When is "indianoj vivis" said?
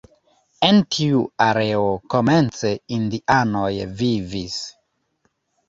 2.99-4.59